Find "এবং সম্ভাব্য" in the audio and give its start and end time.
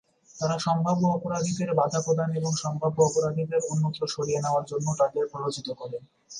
2.35-2.97